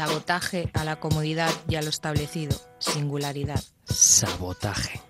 [0.00, 2.56] Sabotaje a la comodidad y a lo establecido.
[2.78, 3.62] Singularidad.
[3.84, 5.09] Sabotaje.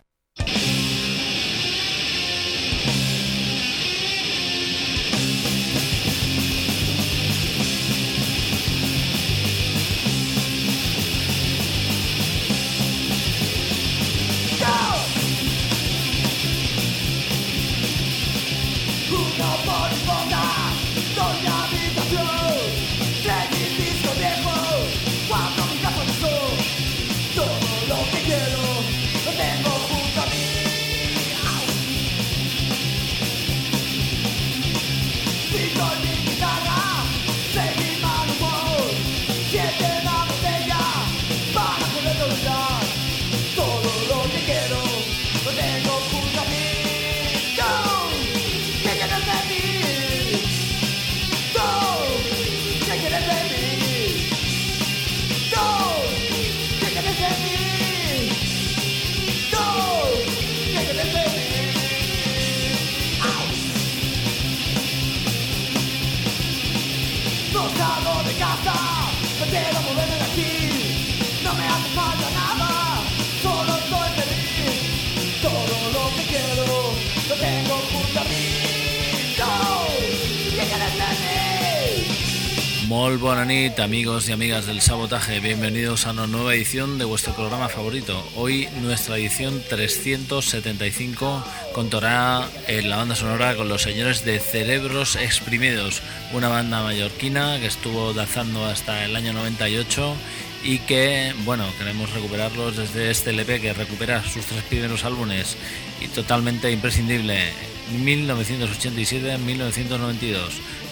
[82.90, 87.68] Mol Bonanit, amigos y amigas del sabotaje, bienvenidos a una nueva edición de vuestro programa
[87.68, 88.20] favorito.
[88.34, 96.02] Hoy nuestra edición 375 contará en la banda sonora con los señores de Cerebros Exprimidos,
[96.32, 100.16] una banda mallorquina que estuvo danzando hasta el año 98
[100.64, 105.56] y que, bueno, queremos recuperarlos desde este LP que recupera sus tres primeros álbumes
[106.00, 107.52] y totalmente imprescindible
[107.90, 110.36] 1987-1992.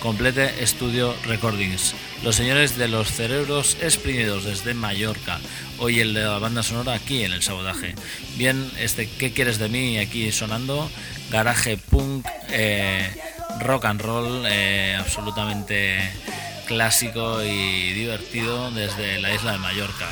[0.01, 1.95] Complete Studio Recordings.
[2.23, 5.41] Los señores de los cerebros exprimidos desde Mallorca.
[5.79, 7.95] Hoy el de la banda sonora aquí en el sabotaje.
[8.37, 9.99] Bien, este ¿Qué quieres de mí?
[9.99, 10.91] Aquí sonando.
[11.31, 13.11] Garaje punk, eh,
[13.61, 15.99] rock and roll, eh, absolutamente
[16.67, 20.09] clásico y divertido desde la isla de Mallorca.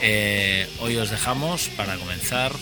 [0.00, 2.52] Eh, hoy os dejamos para comenzar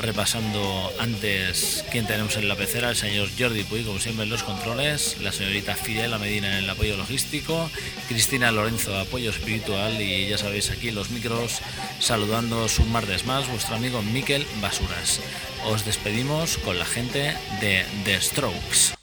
[0.00, 4.42] repasando antes quién tenemos en la pecera, el señor Jordi Puy, como siempre en los
[4.42, 7.70] controles, la señorita Fidel Medina en el apoyo logístico,
[8.08, 11.60] Cristina Lorenzo, apoyo espiritual y ya sabéis aquí los micros
[11.98, 15.20] saludando un martes más, vuestro amigo Miquel Basuras.
[15.66, 18.99] Os despedimos con la gente de The Strokes.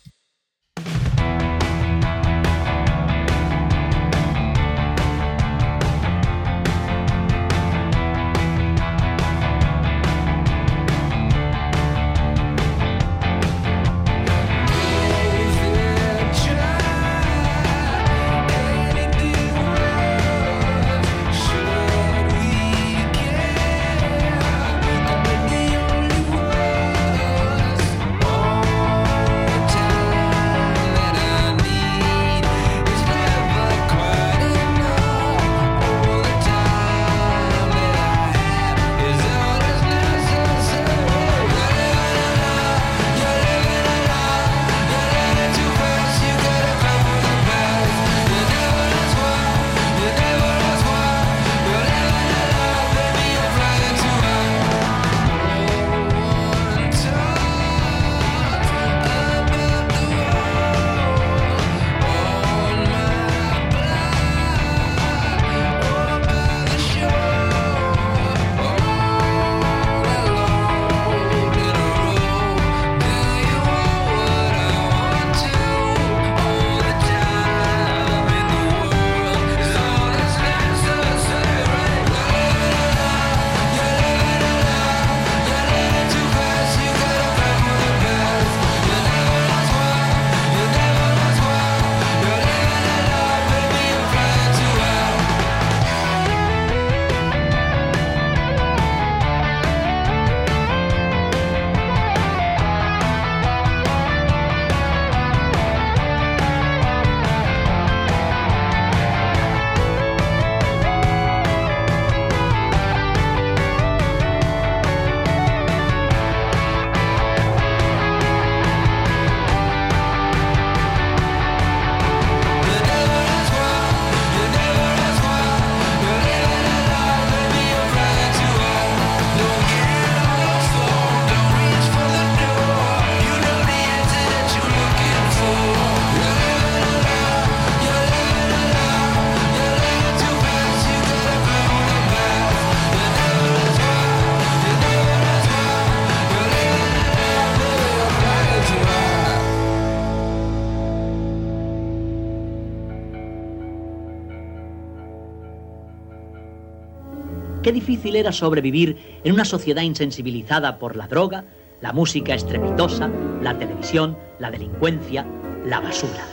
[157.88, 161.45] Difícil era sobrevivir en una sociedad insensibilizada por la droga,
[161.80, 163.10] la música estrepitosa,
[163.42, 165.25] la televisión, la delincuencia,
[165.66, 166.25] la basura.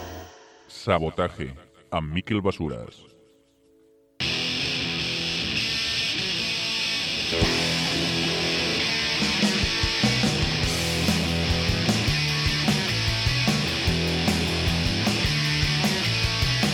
[0.66, 1.54] Sabotaje
[1.92, 3.04] a Miquel Basuras.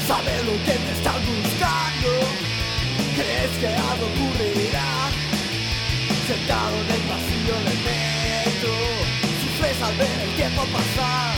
[0.07, 2.50] Sabe lo que te estás buscando,
[3.21, 4.91] crees que algo ocurrirá.
[6.27, 8.73] Sentado en el pasillo del metro,
[9.43, 11.35] sufres al ver el tiempo pasar.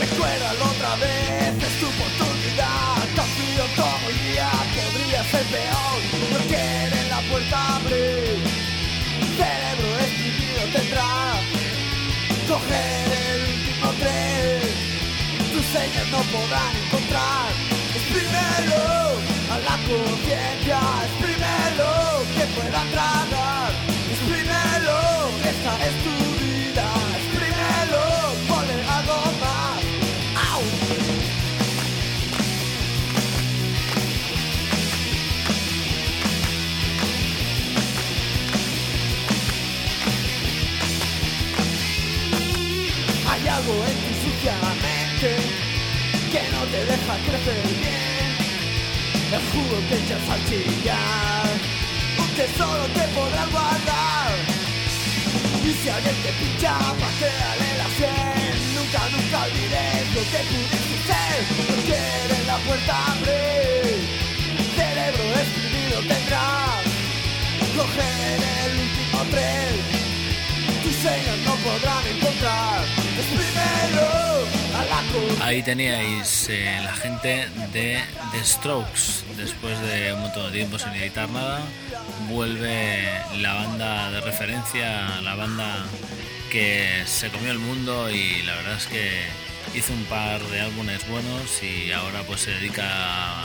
[0.00, 2.96] Recuérdalo otra vez, es tu oportunidad.
[3.16, 5.98] Tan frío como el día podría ser peor.
[6.32, 8.38] No quiere la puerta abrir,
[9.38, 11.12] cerebro exprimido tendrá.
[12.48, 14.60] Coger el último tren,
[15.52, 17.50] tus señas no podrán encontrar.
[17.96, 19.05] Exprímelo
[47.52, 48.30] bien.
[49.32, 51.48] El jugo que echas al chillar,
[52.18, 54.32] un tesoro que podrás guardar.
[55.64, 58.56] Y si alguien te pincha, pateale la sien.
[58.74, 61.38] Nunca, nunca olvides lo que pudiste ser.
[61.68, 63.98] No quieres la puerta abrir,
[64.76, 66.82] cerebro exprimido tendrás.
[67.76, 69.74] Coger el último tren
[70.82, 72.84] tus señas no podrán encontrar.
[73.16, 73.22] La
[74.00, 74.65] cor-
[75.42, 78.00] Ahí teníais eh, la gente de
[78.32, 79.24] The Strokes.
[79.36, 81.62] Después de un montón de tiempo sin editar nada,
[82.28, 83.04] vuelve
[83.38, 85.86] la banda de referencia, la banda
[86.50, 89.10] que se comió el mundo y la verdad es que
[89.74, 93.44] hizo un par de álbumes buenos y ahora pues se dedica a,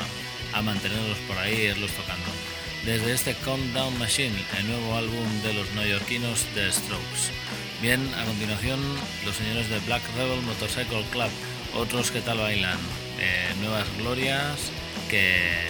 [0.53, 2.29] a mantenerlos por ahí e irlos tocando.
[2.85, 7.31] Desde este Countdown Machine, el nuevo álbum de los neoyorquinos The Strokes.
[7.81, 8.79] Bien, a continuación,
[9.25, 11.31] los señores de Black Rebel Motorcycle Club,
[11.73, 12.77] otros que tal bailan,
[13.19, 14.71] eh, nuevas glorias
[15.09, 15.67] que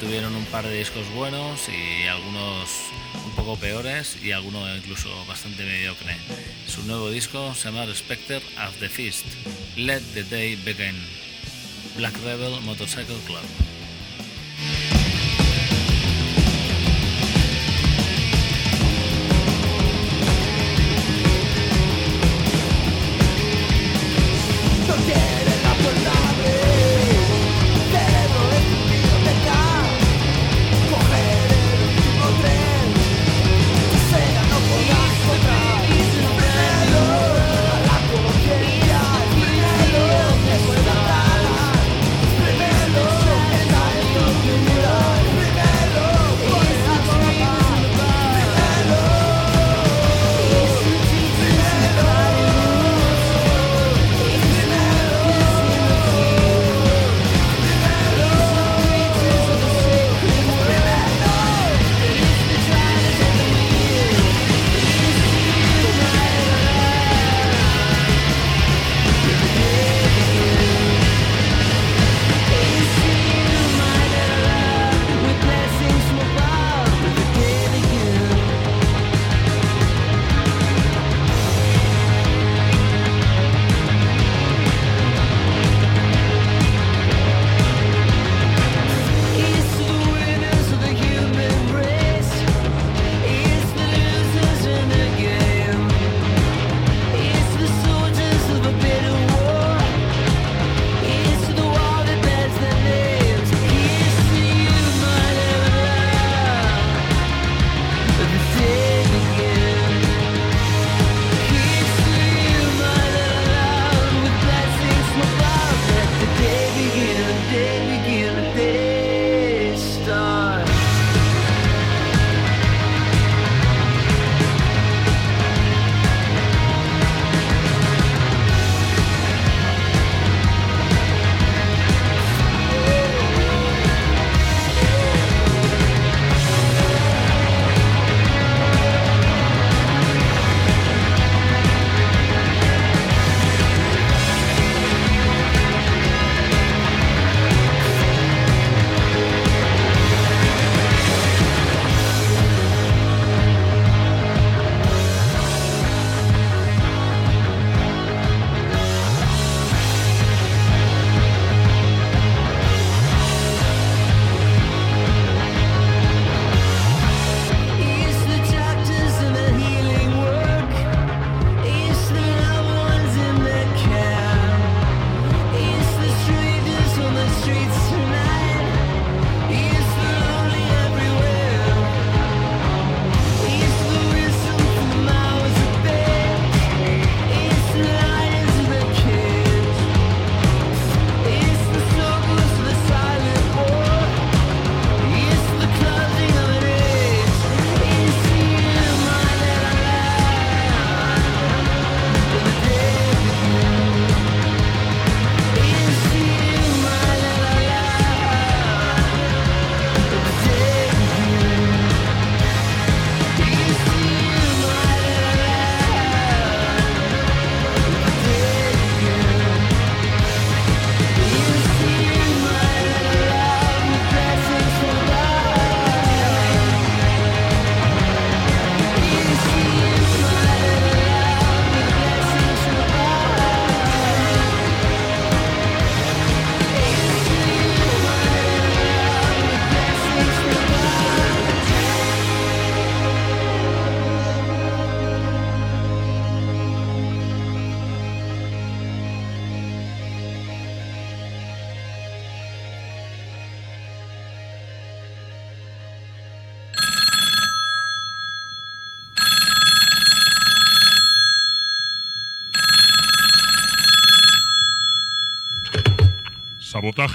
[0.00, 2.70] tuvieron un par de discos buenos y algunos
[3.26, 6.16] un poco peores y alguno incluso bastante mediocre.
[6.68, 9.26] Su nuevo disco se llama Spectre of the Feast.
[9.74, 10.94] Let the Day Begin.
[11.96, 13.42] Black Rebel Motorcycle Club.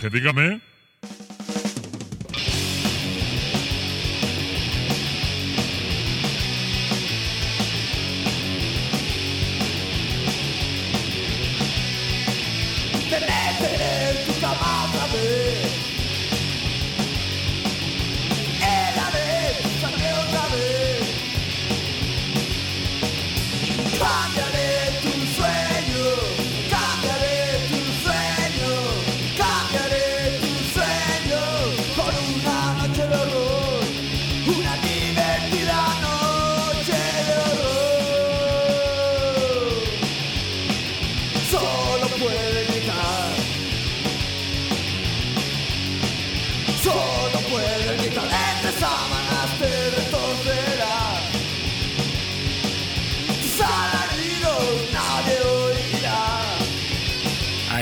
[0.10, 0.60] Dígame.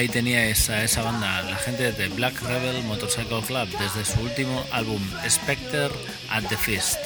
[0.06, 4.64] Ahí teníais a esa banda, la gente de Black Rebel Motorcycle Club, desde su último
[4.72, 5.90] álbum Spectre
[6.30, 7.00] at the Feast.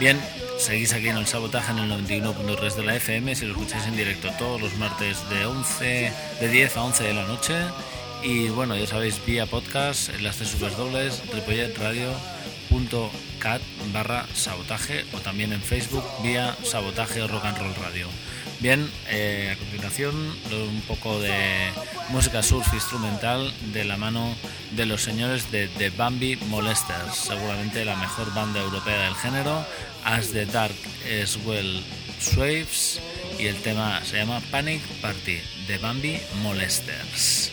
[0.00, 0.20] Bien,
[0.58, 3.96] seguís aquí en el sabotaje en el 91.3 de la FM si lo escucháis en
[3.96, 7.54] directo todos los martes de 11 de 10 a 11 de la noche
[8.24, 11.22] y bueno, ya sabéis, vía podcast en las tres dobles
[13.38, 18.08] ripolletradio.cat barra sabotaje o también en Facebook vía sabotaje rock and roll radio.
[18.60, 20.14] Bien, eh, a continuación
[20.50, 21.70] un poco de
[22.10, 24.34] música surf instrumental de la mano
[24.72, 29.64] de los señores de The Bambi Molesters, seguramente la mejor banda europea del género,
[30.04, 30.74] As the Dark
[31.22, 31.82] as Well
[32.18, 33.00] Swaves
[33.38, 37.52] y el tema se llama Panic Party de Bambi Molesters.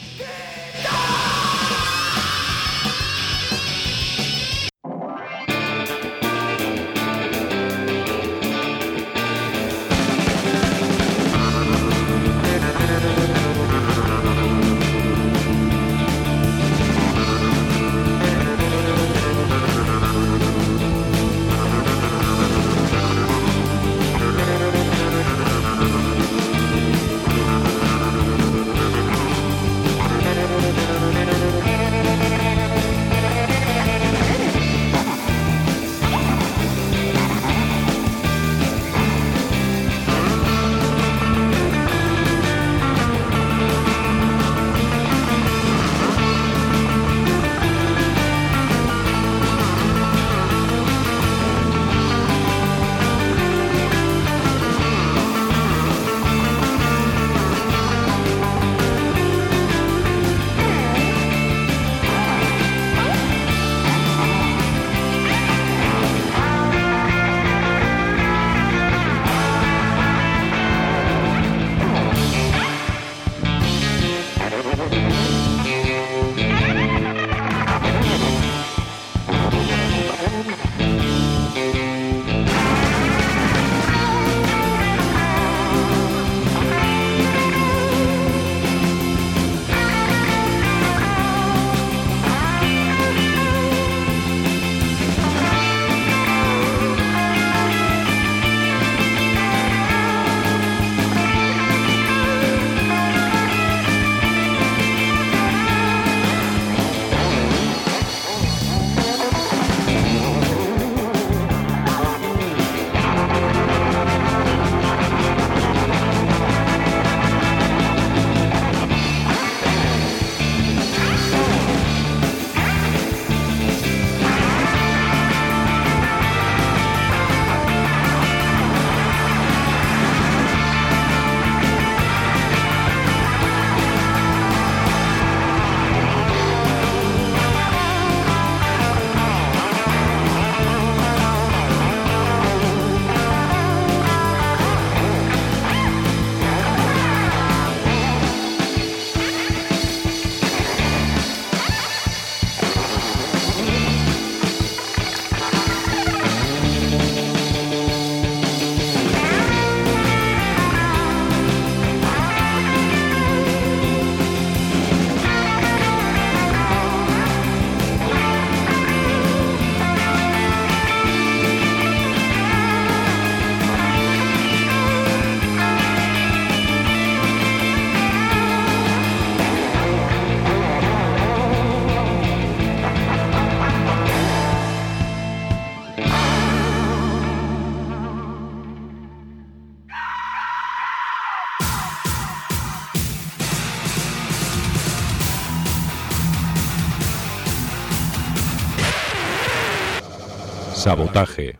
[200.85, 201.57] Sabotaje.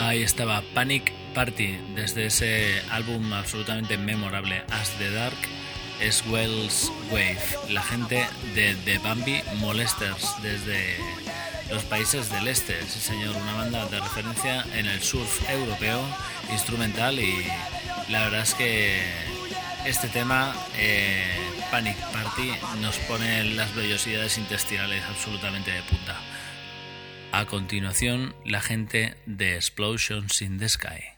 [0.00, 5.36] Ahí estaba Panic Party desde ese álbum absolutamente memorable As the Dark
[6.00, 10.96] es Wells Wave, la gente de The Bambi Molesters desde
[11.70, 16.00] los países del este, sí señor, una banda de referencia en el surf europeo,
[16.52, 17.46] instrumental y
[18.08, 19.33] la verdad es que
[19.84, 21.22] este tema, eh,
[21.70, 26.20] Panic Party, nos pone las vellosidades intestinales absolutamente de punta.
[27.32, 31.13] A continuación, la gente de Explosions in the Sky.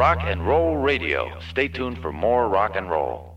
[0.00, 1.30] Rock and Roll Radio.
[1.50, 3.36] Stay tuned for more rock and roll.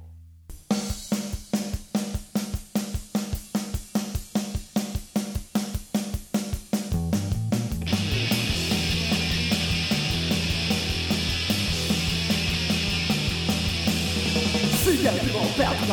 [14.86, 15.86] Sigue el ritmo, ve a tu.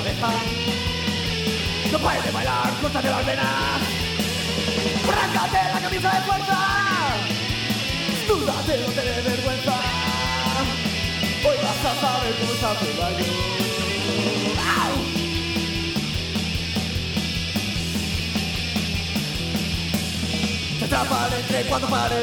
[1.90, 3.82] No pares de bailar, córtate las venas.
[5.08, 6.58] Arráncate la camisa de fuerza.
[8.28, 9.89] Dúdate, no te dé vergüenza.
[11.90, 13.26] Hoy vas a saber cómo hace el baño.
[20.78, 20.86] Te
[21.36, 22.16] entre cuando pare.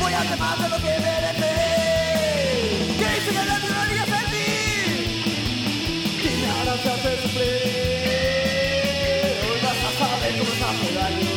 [0.00, 1.58] Voy a hacer más de lo que mereces.
[2.98, 4.48] Que dice que la tiraría en ti.
[6.22, 7.64] Y me harás hacer sufrir.
[9.44, 10.52] Hoy vas a saber cómo
[10.94, 11.33] daño.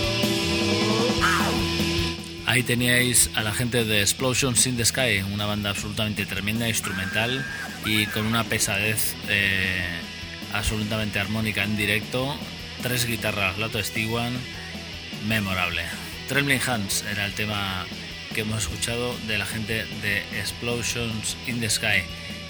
[2.58, 7.46] Ahí teníais a la gente de Explosions in the Sky, una banda absolutamente tremenda, instrumental
[7.86, 10.00] y con una pesadez eh,
[10.54, 12.36] absolutamente armónica en directo.
[12.82, 14.34] Tres guitarras, Lato Stewart,
[15.28, 15.84] memorable.
[16.30, 17.86] Trembling Hands era el tema
[18.34, 22.02] que hemos escuchado de la gente de Explosions in the Sky.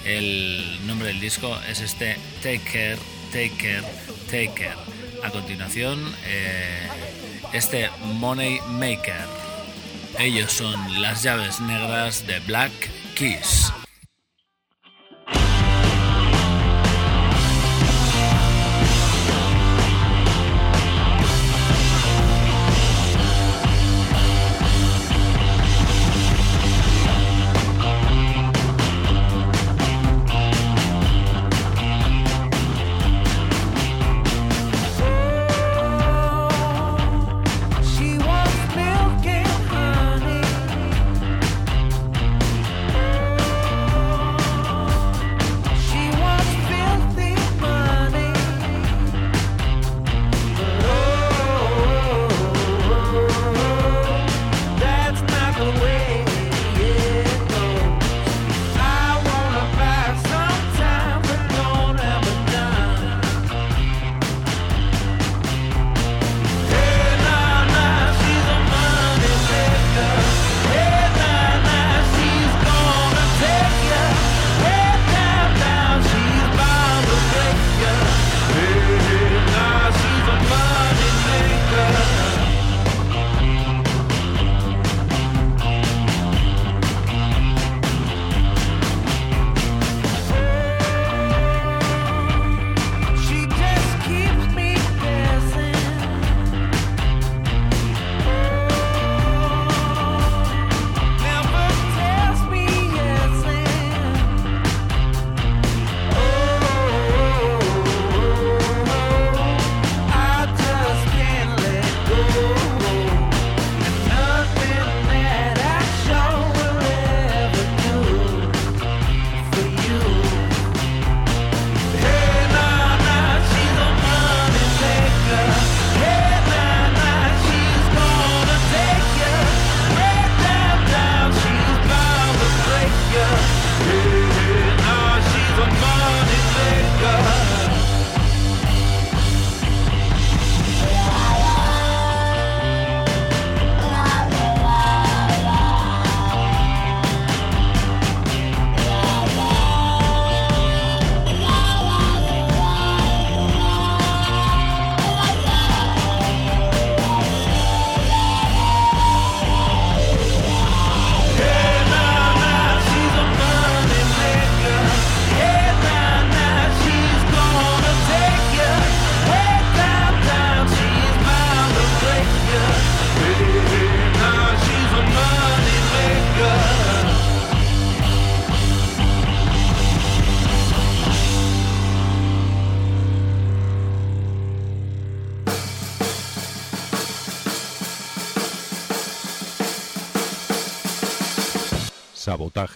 [0.06, 2.98] El nombre del disco es este Take Care,
[3.34, 3.84] Take Care,
[4.28, 4.78] Take Care.
[5.22, 6.88] A continuación, eh,
[7.52, 9.47] este Money Maker.
[10.20, 12.72] Ellos son las llaves negras de Black
[13.16, 13.72] Keys.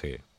[0.01, 0.30] Sabotaje.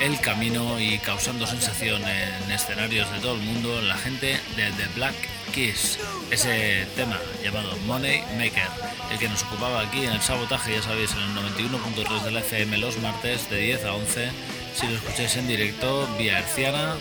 [0.00, 4.88] El Camino y causando sensación en escenarios de todo el mundo la gente de The
[4.96, 5.14] Black
[5.52, 5.96] Keys.
[6.28, 8.66] Ese tema llamado Money Maker,
[9.12, 12.40] el que nos ocupaba aquí en el sabotaje, ya sabéis, en el 91.3 de la
[12.40, 14.30] FM los martes de 10 a 11.
[14.74, 16.96] Si lo escucháis en directo vía herciana,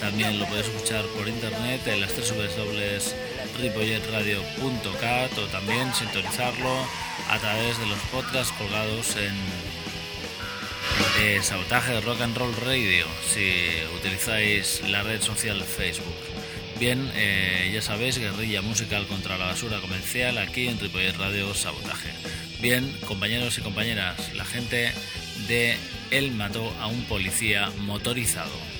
[0.00, 2.32] también lo podéis escuchar por internet en las tres
[3.60, 6.74] ripolletradio.cat o también sintonizarlo
[7.28, 9.34] a través de los podcasts colgados en
[11.20, 13.52] eh, Sabotaje Rock and Roll Radio si
[13.96, 16.14] utilizáis la red social Facebook.
[16.78, 22.10] Bien, eh, ya sabéis, guerrilla musical contra la basura comercial aquí en Ripollet Radio Sabotaje.
[22.60, 24.92] Bien, compañeros y compañeras, la gente
[25.48, 25.76] de
[26.10, 28.73] Él mató a un policía motorizado.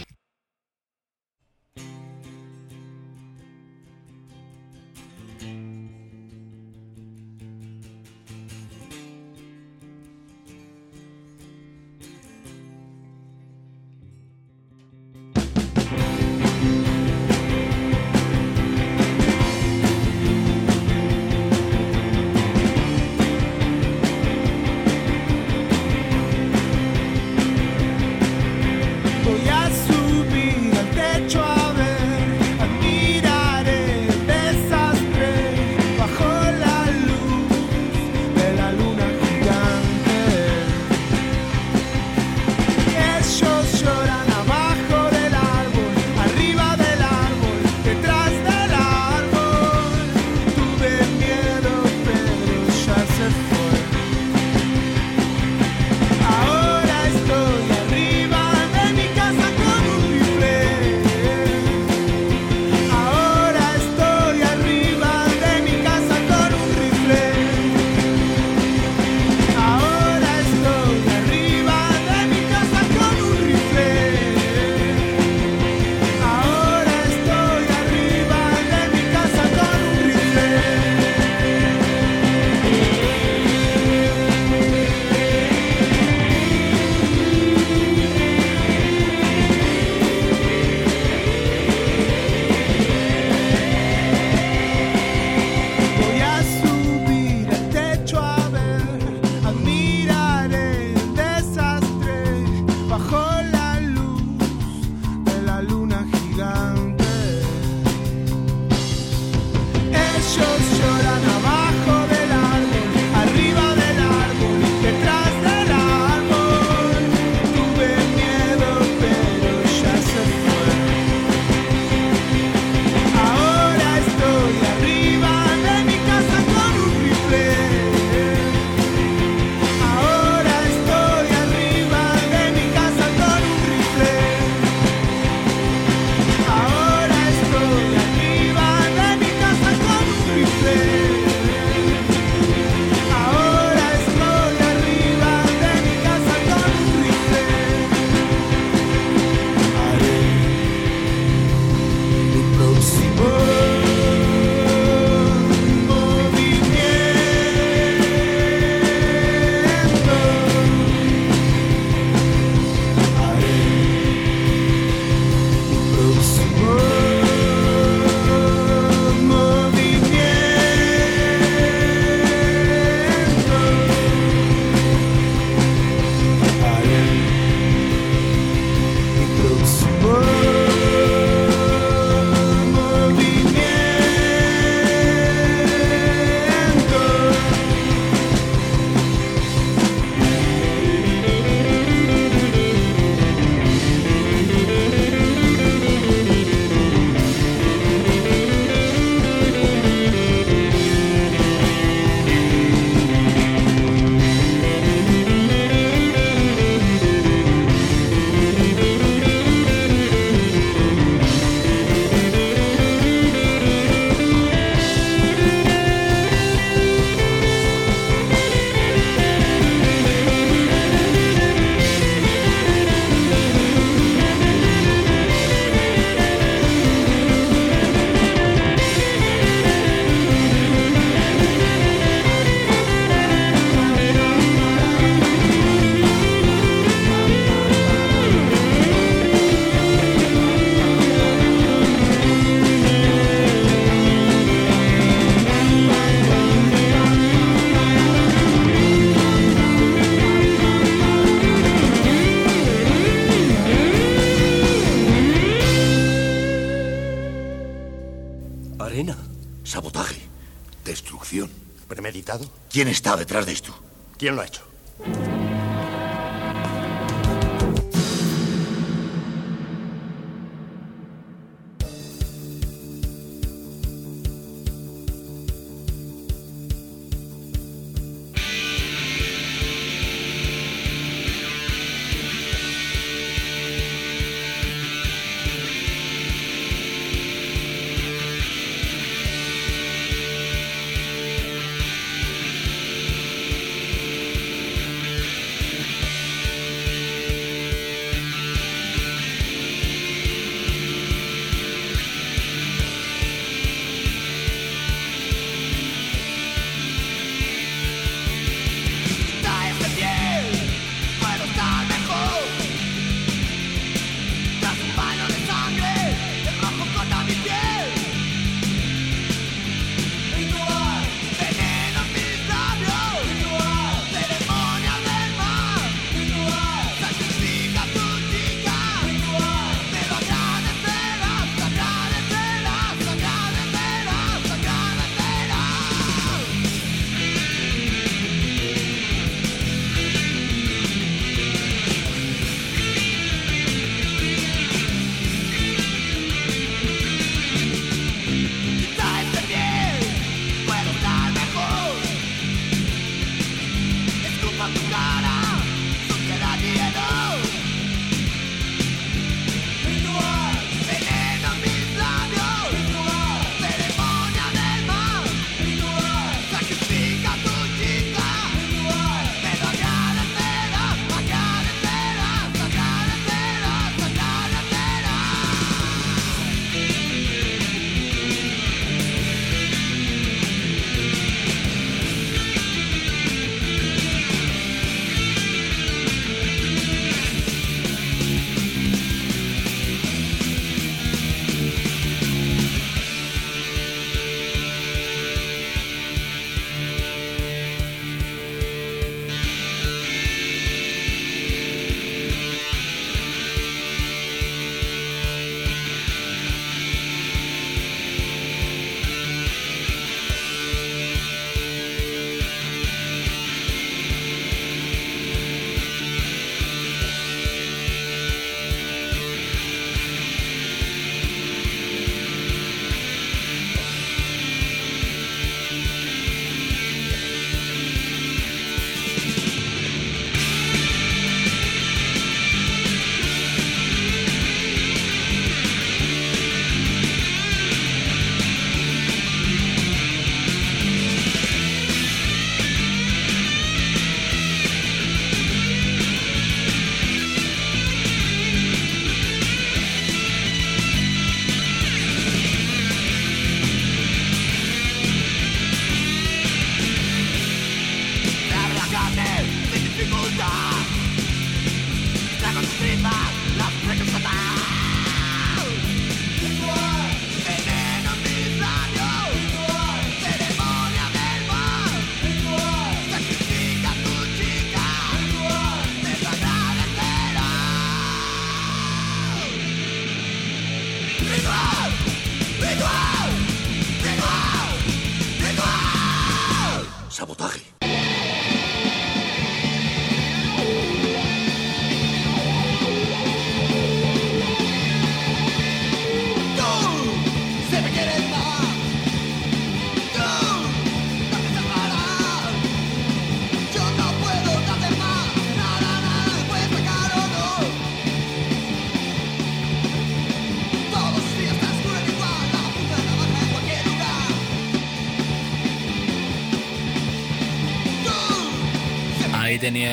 [262.74, 263.72] ¿Quién está detrás de esto?
[264.18, 264.63] ¿Quién lo ha hecho?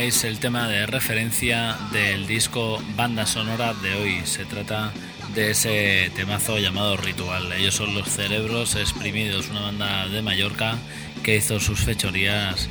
[0.01, 4.25] Teníais el tema de referencia del disco banda sonora de hoy.
[4.25, 4.91] Se trata
[5.35, 7.53] de ese temazo llamado Ritual.
[7.53, 10.79] Ellos son los Cerebros Exprimidos, una banda de Mallorca
[11.21, 12.67] que hizo sus fechorías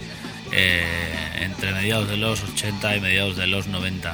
[0.50, 0.82] eh,
[1.40, 4.12] entre mediados de los 80 y mediados de los 90.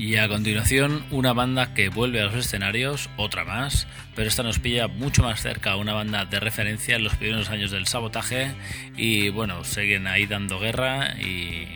[0.00, 0.18] Reboot.
[0.18, 4.88] a continuación una banda que vuelve a los escenarios, otra más, pero esta nos pilla
[4.88, 8.52] mucho más cerca a una banda de referencia en los primeros años del sabotaje
[8.96, 11.68] y bueno, siguen ahí dando guerra y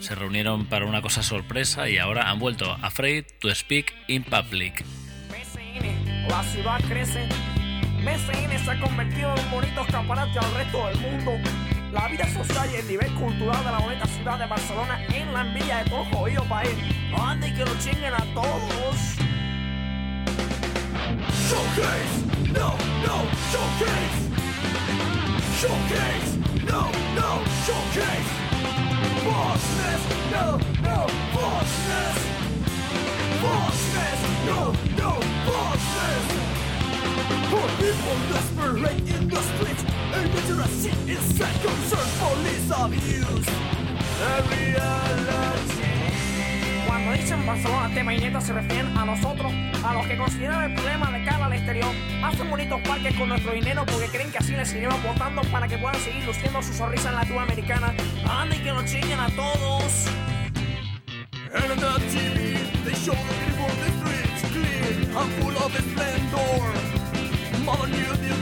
[0.00, 4.84] se reunieron para una cosa sorpresa y ahora han vuelto Afraid to Speak in Public.
[6.28, 7.28] La ciudad crece,
[8.64, 11.32] se ha convertido en un bonito escaparate al resto del mundo
[11.92, 15.42] la vida social y el nivel cultural de la bonita ciudad de Barcelona en la
[15.42, 16.74] envidia de todo jodido país.
[17.16, 18.96] Ande y que lo chinguen a todos.
[21.48, 22.16] Showcase,
[22.52, 22.74] no,
[23.04, 23.16] no,
[23.52, 24.20] showcase.
[25.60, 26.36] Showcase,
[26.66, 28.32] no, no, showcase.
[29.24, 31.06] Bossness, no, no.
[33.42, 35.10] Bossness, no, no,
[35.46, 36.26] bossness.
[37.50, 43.46] For people desperate in the streets Illiteracy is sad concern Police abuse
[44.20, 45.82] The reality
[46.86, 49.50] Cuando dicen Barcelona, tema y neta se refieren a nosotros,
[49.84, 51.90] a los que consideran el problema de cara al exterior.
[52.22, 55.78] Hacen bonitos parques con nuestro dinero porque creen que así les seguiremos votando para que
[55.78, 57.94] puedan seguir luciendo su sonrisa en la latinoamericana.
[58.28, 60.06] Anda y que nos chinguen a todos.
[61.54, 66.92] And on the TV, they show the people the streets clean and full of splendor.
[67.64, 68.41] Mother knew,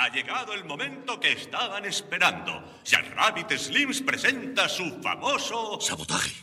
[0.00, 2.64] ha llegado el momento que estaban esperando.
[2.84, 6.39] Jack Rabbit Slims presenta su famoso sabotaje.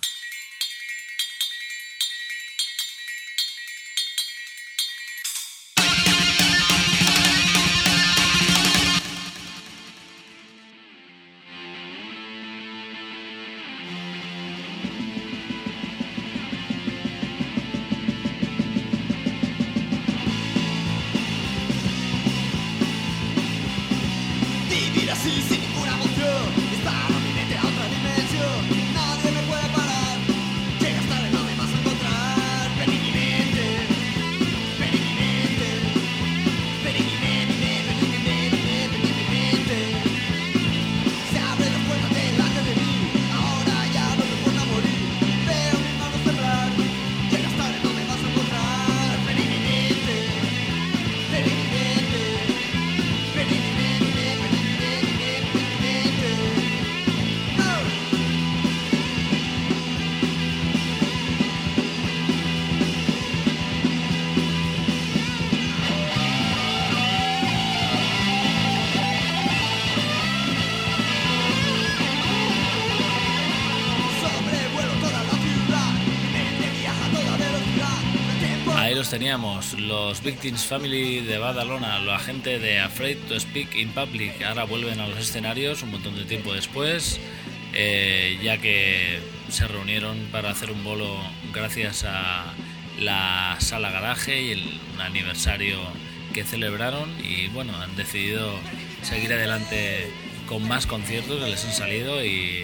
[79.28, 84.42] Teníamos, los Victims Family de Badalona, la gente de Afraid to Speak in Public.
[84.42, 87.20] Ahora vuelven a los escenarios un montón de tiempo después,
[87.74, 89.20] eh, ya que
[89.50, 91.20] se reunieron para hacer un bolo
[91.54, 92.54] gracias a
[93.02, 95.78] la sala garaje y el un aniversario
[96.34, 97.14] que celebraron.
[97.22, 98.58] Y bueno, han decidido
[99.02, 100.10] seguir adelante
[100.46, 102.64] con más conciertos que les han salido y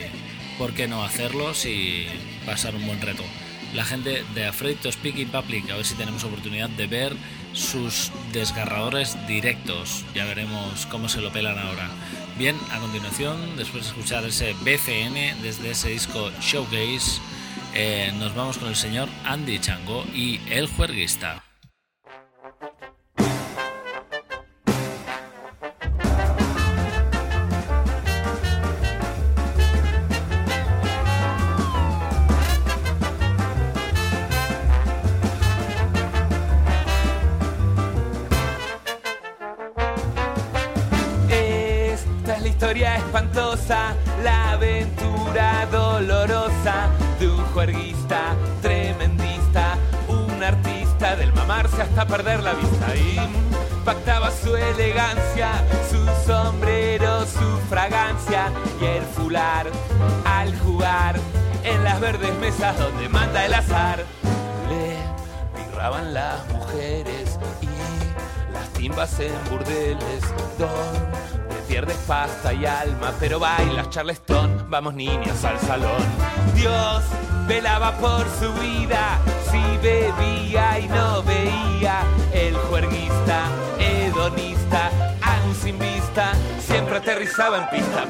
[0.57, 2.07] por qué no hacerlos y
[2.45, 3.25] pasar un buen reto
[3.73, 7.15] la gente de Afraid to Speak in Public, a ver si tenemos oportunidad de ver
[7.53, 10.05] sus desgarradores directos.
[10.13, 11.89] Ya veremos cómo se lo pelan ahora.
[12.37, 17.21] Bien, a continuación, después de escuchar ese BCN desde ese disco Showcase,
[17.73, 21.43] eh, nos vamos con el señor Andy Chango y El Juerguista.
[52.17, 52.95] Perder la vista.
[53.75, 55.49] Impactaba su elegancia,
[55.89, 59.65] su sombrero, su fragancia y el fular
[60.23, 61.15] al jugar
[61.63, 64.05] en las verdes mesas donde manda el azar.
[64.69, 64.99] Le
[65.59, 70.21] mirraban las mujeres y las timbas en burdeles
[70.59, 76.03] donde pierdes pasta y alma, pero bailas charleston, vamos niñas al salón.
[76.53, 77.01] Dios
[77.53, 79.19] velaba por su vida,
[79.51, 81.99] si bebía y no veía,
[82.33, 83.43] el juerguista,
[83.77, 84.89] hedonista,
[85.21, 88.05] aún sin vista, siempre aterrizaba en pista,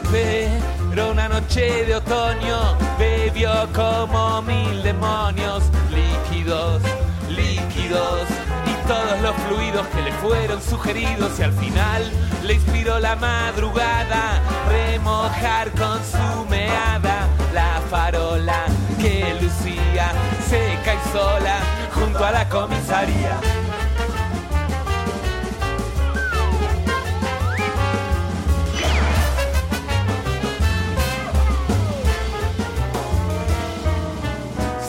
[0.93, 6.81] pero una noche de otoño bebió como mil demonios, líquidos,
[7.27, 8.21] líquidos
[8.65, 11.37] y todos los fluidos que le fueron sugeridos.
[11.37, 12.11] Y al final
[12.43, 18.62] le inspiró la madrugada remojar con su meada la farola
[19.03, 20.13] que lucía
[20.47, 21.59] seca y sola
[21.93, 23.37] junto a la comisaría.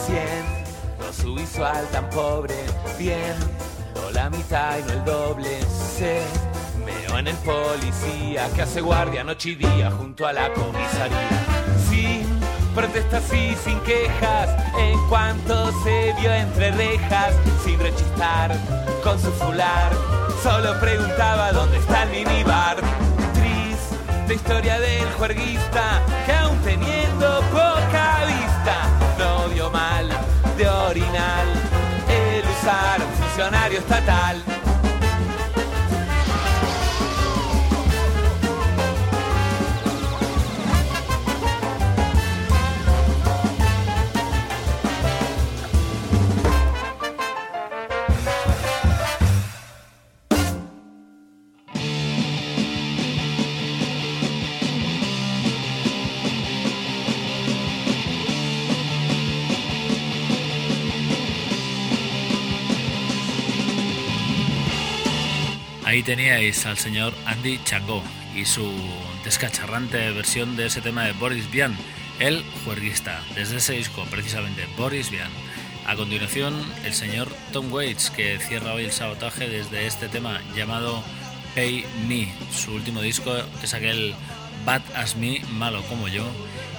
[0.05, 0.45] Cien,
[0.97, 2.55] no su visual tan pobre,
[2.97, 3.35] bien,
[4.01, 5.61] o la mitad y no el doble,
[5.97, 6.21] sé.
[6.85, 11.44] Meo en el policía que hace guardia noche y día junto a la comisaría.
[12.75, 18.51] Protestas y sin quejas, en cuanto se vio entre rejas, sin rechistar
[19.01, 19.93] con su fular,
[20.43, 22.75] solo preguntaba dónde está el minibar.
[23.33, 30.09] Triste historia del juerguista que aún teniendo poca vista, no vio mal
[30.57, 31.47] de orinal
[32.09, 34.54] el usar un funcionario estatal.
[66.05, 68.03] Teníais al señor Andy Changó
[68.35, 68.71] y su
[69.23, 71.75] descacharrante versión de ese tema de Boris Vian,
[72.19, 75.31] el juerguista, desde ese disco precisamente, Boris Vian.
[75.87, 76.53] A continuación,
[76.83, 81.03] el señor Tom Waits, que cierra hoy el sabotaje desde este tema llamado
[81.55, 82.31] Pay Me.
[82.51, 84.13] Su último disco es aquel
[84.63, 86.25] Bad as Me, malo como yo.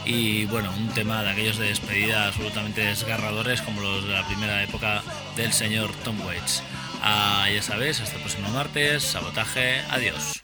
[0.04, 4.62] Y bueno, un tema de aquellos de despedida absolutamente desgarradores como los de la primera
[4.62, 5.02] época
[5.36, 6.62] del señor Tom Waits.
[7.02, 10.42] Ah, ya sabes, hasta el próximo martes, sabotaje, adiós.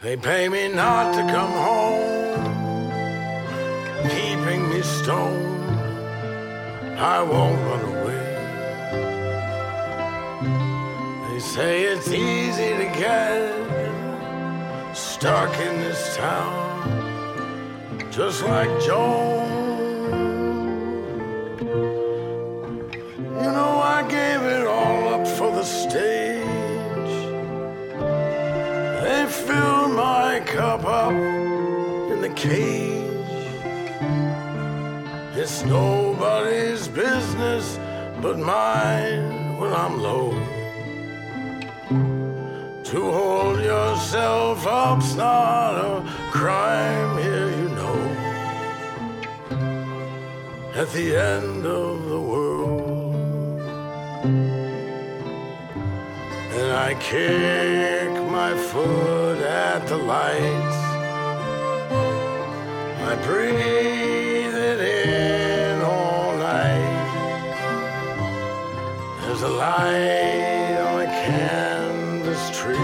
[0.00, 2.54] They pay me not to come home,
[4.08, 5.58] keeping me stone.
[6.96, 8.24] I won't run away.
[11.28, 13.54] They say it's easy to get
[14.94, 16.90] stuck in this town,
[18.10, 19.57] just like Joan.
[30.58, 33.30] Cup up in the cage.
[35.40, 37.78] It's nobody's business
[38.20, 40.32] but mine when I'm low.
[42.90, 45.92] To hold yourself up's not a
[46.32, 47.98] crime here, you know.
[50.74, 52.87] At the end of the world.
[56.68, 60.76] And I kick my foot at the lights.
[63.10, 67.06] I breathe it in all night.
[69.22, 72.76] There's a light on a canvas tree.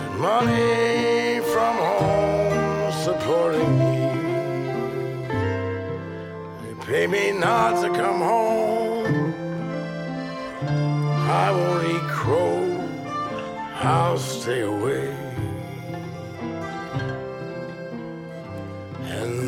[0.00, 3.94] And money from home supporting me.
[6.62, 8.71] They pay me not to come home.
[11.32, 12.62] I won't eat crow.
[13.76, 15.08] I'll stay away.
[19.00, 19.41] And